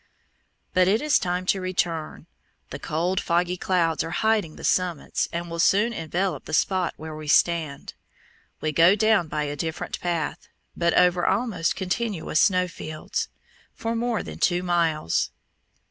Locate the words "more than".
13.95-14.39